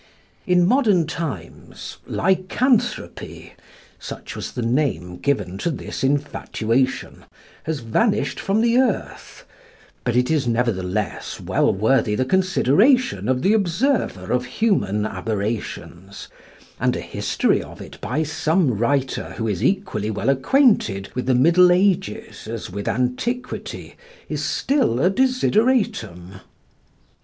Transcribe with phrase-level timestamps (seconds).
[0.47, 3.53] In modern times Lycanthropy
[3.99, 7.25] such was the name given to this infatuation
[7.65, 9.45] has vanished from the earth,
[10.03, 16.29] but it is nevertheless well worthy the consideration of the observer of human aberrations,
[16.79, 21.35] and a history of it by some writer who is equally well acquainted with the
[21.35, 23.95] middle ages as with antiquity
[24.29, 26.39] is still a desideratum.